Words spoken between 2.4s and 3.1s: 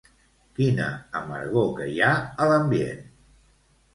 a l'ambient